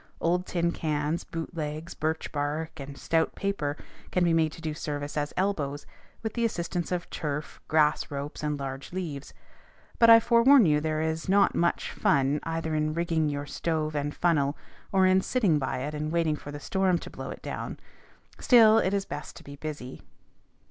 Old 0.19 0.47
tin 0.47 0.71
cans, 0.71 1.23
boot 1.23 1.55
legs, 1.55 1.93
birch 1.93 2.31
bark, 2.31 2.79
and 2.79 2.97
stout 2.97 3.35
paper 3.35 3.77
can 4.09 4.23
be 4.23 4.33
made 4.33 4.51
to 4.53 4.59
do 4.59 4.73
service 4.73 5.15
as 5.15 5.31
elbows, 5.37 5.85
with 6.23 6.33
the 6.33 6.43
assistance 6.43 6.91
of 6.91 7.07
turf, 7.11 7.61
grass 7.67 8.09
ropes, 8.09 8.41
and 8.41 8.59
large 8.59 8.91
leaves. 8.91 9.31
But 9.99 10.09
I 10.09 10.19
forewarn 10.19 10.65
you 10.65 10.81
there 10.81 11.01
is 11.03 11.29
not 11.29 11.53
much 11.53 11.91
fun, 11.91 12.39
either 12.41 12.73
in 12.73 12.95
rigging 12.95 13.29
your 13.29 13.45
stove 13.45 13.93
and 13.93 14.11
funnel, 14.15 14.57
or 14.91 15.05
in 15.05 15.21
sitting 15.21 15.59
by 15.59 15.81
it 15.81 15.93
and 15.93 16.11
waiting 16.11 16.35
for 16.35 16.51
the 16.51 16.59
storm 16.59 16.97
to 16.97 17.11
blow 17.11 17.29
it 17.29 17.43
down. 17.43 17.79
Still 18.39 18.79
it 18.79 18.95
is 18.95 19.05
best 19.05 19.35
to 19.35 19.43
be 19.43 19.55
busy. 19.55 20.01